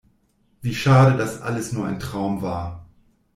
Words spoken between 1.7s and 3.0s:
nur ein Traum war!